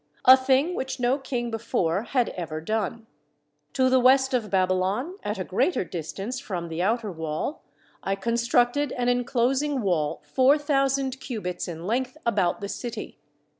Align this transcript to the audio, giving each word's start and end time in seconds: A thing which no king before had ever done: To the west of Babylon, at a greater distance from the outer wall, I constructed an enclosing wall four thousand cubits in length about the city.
A 0.25 0.35
thing 0.35 0.73
which 0.73 0.99
no 0.99 1.19
king 1.19 1.51
before 1.51 2.01
had 2.01 2.29
ever 2.29 2.59
done: 2.59 3.05
To 3.73 3.87
the 3.87 3.99
west 3.99 4.33
of 4.33 4.49
Babylon, 4.49 5.13
at 5.21 5.37
a 5.37 5.43
greater 5.43 5.83
distance 5.85 6.39
from 6.39 6.69
the 6.69 6.81
outer 6.81 7.11
wall, 7.11 7.61
I 8.01 8.15
constructed 8.15 8.91
an 8.93 9.09
enclosing 9.09 9.81
wall 9.83 10.23
four 10.23 10.57
thousand 10.57 11.19
cubits 11.19 11.67
in 11.67 11.85
length 11.85 12.17
about 12.25 12.61
the 12.61 12.67
city. 12.69 13.19